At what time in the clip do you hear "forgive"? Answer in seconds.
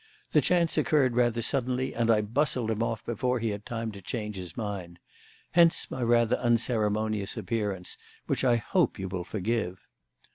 9.23-9.85